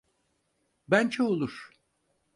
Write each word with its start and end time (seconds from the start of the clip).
Bence 0.87 1.21
olur. 1.23 1.71